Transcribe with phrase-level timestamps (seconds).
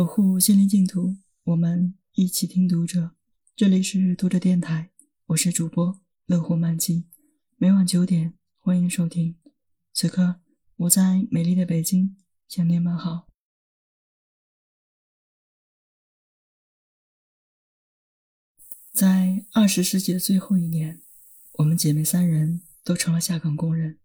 [0.00, 3.10] 守护心灵净土，我们一起听读者。
[3.54, 4.88] 这里是读者电台，
[5.26, 7.04] 我是主播乐活漫记，
[7.58, 9.36] 每晚九点欢迎收听。
[9.92, 10.40] 此刻
[10.76, 12.16] 我在美丽的北京
[12.48, 13.28] 向您们好。
[18.94, 21.02] 在二十世纪的最后一年，
[21.58, 23.98] 我们姐妹三人都成了下岗工人。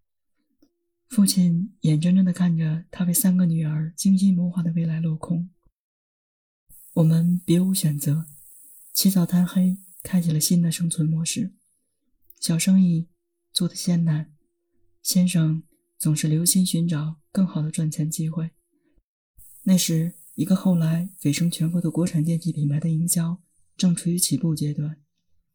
[1.08, 5.50] 父亲眼睁睁地看着他为三个女儿精心谋划的未来落空。
[6.96, 8.26] 我们别无选择，
[8.94, 11.54] 起早贪黑，开启了新的生存模式。
[12.40, 13.10] 小生意
[13.52, 14.34] 做得艰难，
[15.04, 15.64] 先生
[16.00, 18.52] 总是留心寻找更好的赚钱机会。
[19.64, 23.44] 那时，一个后来蜚声全国的国产电器品牌的营销
[23.76, 25.02] 正处于起步阶段，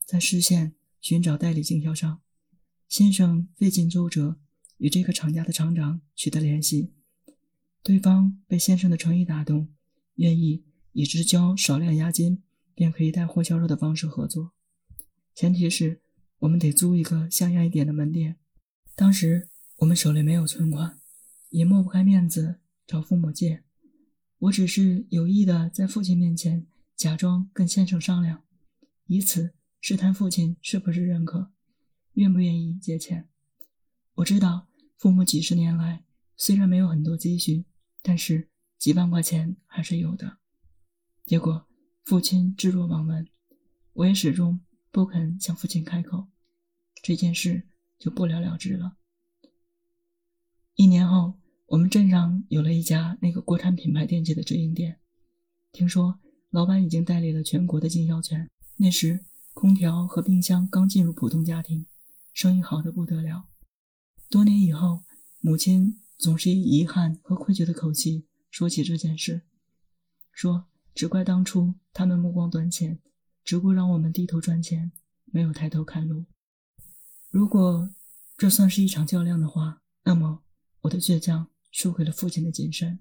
[0.04, 2.20] 在市县寻找代理经销商。
[2.86, 4.38] 先生费尽周折。
[4.76, 6.94] 与这个厂家的厂长取得联系，
[7.82, 9.68] 对方被先生的诚意打动，
[10.14, 12.42] 愿意以只交少量押金
[12.74, 14.52] 便可以带货销售的方式合作，
[15.34, 16.00] 前提是
[16.40, 18.36] 我们得租一个像样一点的门店。
[18.94, 20.98] 当时我们手里没有存款，
[21.50, 23.62] 也抹不开面子找父母借，
[24.38, 28.42] 我只是有意的在父亲面前假装跟先生商量，
[29.06, 31.52] 以此试探父亲是不是认可，
[32.14, 33.28] 愿不愿意借钱。
[34.14, 34.66] 我知道。
[34.98, 36.04] 父母几十年来
[36.36, 37.64] 虽然没有很多积蓄，
[38.02, 40.39] 但是几万块钱还是有的。
[41.26, 41.66] 结果
[42.04, 43.28] 父亲置若罔闻，
[43.92, 46.26] 我也始终不肯向父亲开口，
[47.02, 47.68] 这件事
[47.98, 48.96] 就不了了之了。
[50.74, 51.34] 一年后，
[51.66, 54.98] 我们镇上有了一家那个国产品牌电器的直营店，
[55.72, 56.18] 听说
[56.50, 58.50] 老板已经代理了全国的经销权。
[58.76, 61.86] 那时空调和冰箱刚进入普通家庭，
[62.32, 63.48] 生意好的不得了。
[64.30, 65.02] 多年以后，
[65.40, 69.42] 母亲总是以遗憾和愧疚的口气说起这件事，
[70.32, 72.98] 说：“只怪当初他们目光短浅，
[73.44, 74.92] 只顾让我们低头赚钱，
[75.26, 76.24] 没有抬头看路。
[77.30, 77.90] 如果
[78.36, 80.42] 这算是一场较量的话，那么
[80.82, 82.98] 我的倔强输给了父亲的谨慎。”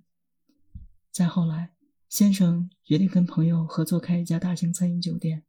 [1.11, 1.73] 再后来，
[2.07, 5.43] 先生决定跟朋友合作开一家大型餐饮酒店，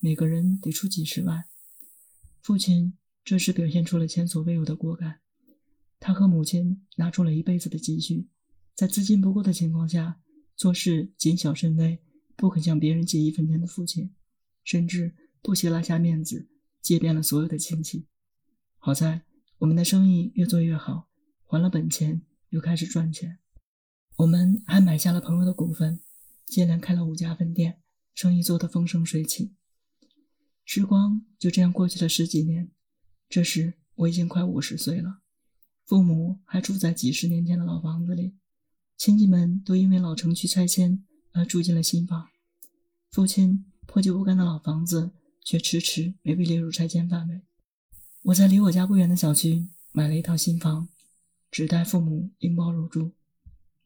[0.00, 1.44] 每个人得出几十万。
[2.42, 2.94] 父亲。
[3.24, 5.20] 这时表现出了前所未有的果敢，
[6.00, 8.26] 他和母亲拿出了一辈子的积蓄，
[8.74, 10.18] 在资金不够的情况下，
[10.58, 12.00] 做事谨小慎微，
[12.34, 14.12] 不肯向别人借一分钱的父亲，
[14.64, 16.48] 甚至不惜拉下面子
[16.82, 18.06] 借遍了所有的亲戚。
[18.76, 19.22] 好在
[19.58, 21.08] 我们的生意越做越好，
[21.46, 23.38] 还了本钱，又开始赚钱。
[24.16, 26.00] 我们还买下了朋友的股份，
[26.44, 27.80] 接连开了五家分店，
[28.12, 29.52] 生意做得风生水起。
[30.64, 32.68] 时光就这样过去了十几年。
[33.28, 35.20] 这时我已经快五十岁了，
[35.86, 38.34] 父母还住在几十年前的老房子里，
[38.98, 42.28] 亲戚们都因为老城区拆迁而住进了新房，
[43.12, 45.12] 父亲破旧不堪的老房子
[45.44, 47.40] 却迟迟没被列入拆迁范围。
[48.22, 50.88] 我在离我家不远的小区买了一套新房，
[51.48, 53.12] 只待父母拎包入住，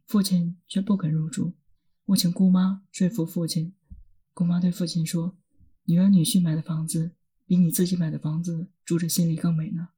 [0.07, 1.53] 父亲却不肯入住。
[2.07, 3.75] 我请姑妈说服父亲，
[4.33, 5.37] 姑妈对父亲说
[5.85, 7.13] ：“女儿女婿买的房子。”
[7.45, 9.91] 比你自己买的房子住着心里更美呢。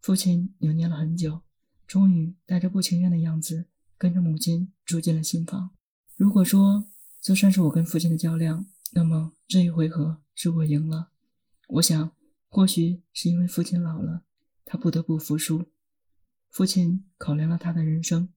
[0.00, 1.40] 父亲扭捏了很久，
[1.84, 3.66] 终于带着不情愿的样子，
[4.04, 5.70] 跟着母亲住进了新房。
[6.14, 6.84] 如果说
[7.22, 11.08] 这算是我跟父亲的较量，那么这一回合是我赢了。
[11.68, 12.12] 我想，
[12.50, 14.24] 或许是因为父亲老了，
[14.66, 15.64] 他不得不服输。
[16.50, 18.28] 父亲考量了他的人生，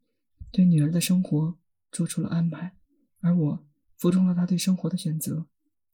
[0.53, 1.57] 对女儿的生活
[1.91, 2.77] 做出了安排，
[3.19, 3.67] 而我
[3.97, 5.47] 服从了他对生活的选择。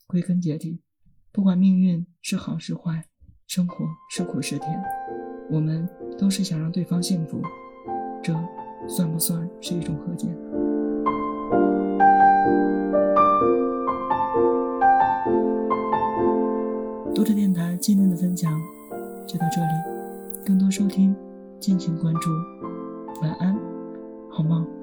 [0.06, 0.84] 归根结底。
[1.32, 3.10] 不管命运是好是坏，
[3.48, 4.70] 生活是苦是甜，
[5.50, 7.42] 我们都是想让对方幸福，
[8.24, 8.32] 这
[8.88, 10.28] 算不算是一种和解？
[17.16, 18.52] 读者电台今天的分享
[19.26, 19.68] 就到这里，
[20.46, 21.16] 更多收听
[21.60, 22.30] 敬请关注。
[23.22, 23.58] 晚安，
[24.30, 24.83] 好梦。